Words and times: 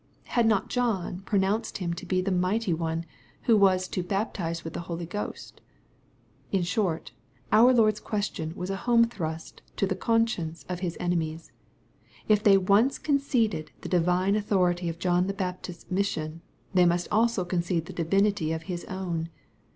Had 0.25 0.47
not 0.47 0.67
John 0.67 1.19
pronounced 1.25 1.77
Him 1.77 1.93
to 1.93 2.07
be 2.07 2.21
the 2.21 2.31
Mighty 2.31 2.73
One, 2.73 3.05
who 3.43 3.55
was 3.55 3.87
to" 3.89 4.01
baptize 4.01 4.63
with 4.63 4.73
the 4.73 4.79
Holy 4.89 5.05
Ghost?" 5.05 5.61
\ln 6.53 6.65
short, 6.65 7.11
our 7.51 7.71
Lord's 7.71 7.99
question 7.99 8.51
was 8.55 8.71
a 8.71 8.77
home 8.89 9.05
thrust 9.05 9.61
to 9.75 9.85
the 9.85 9.93
conscience 9.95 10.65
of 10.67 10.79
His 10.79 10.97
enemies. 10.99 11.51
If 12.27 12.41
they 12.41 12.57
once 12.57 12.97
conceded 12.97 13.69
tb'j 13.79 13.91
divine 13.91 14.35
authority 14.35 14.89
of 14.89 14.97
John 14.97 15.27
the 15.27 15.35
Baptist's 15.35 15.91
mission, 15.91 16.41
they 16.73 16.83
in(7J3t 16.85 17.07
also 17.11 17.45
concede 17.45 17.85
the 17.85 17.93
divinity 17.93 18.53
of 18.53 18.63
His 18.63 18.85
own. 18.85 19.29